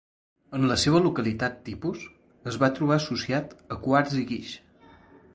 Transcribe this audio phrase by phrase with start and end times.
[0.59, 2.05] En la seva localitat tipus
[2.51, 4.55] es va trobar associat a quars i guix.